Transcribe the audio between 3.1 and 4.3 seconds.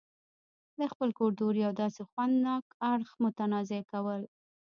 متنازعه کول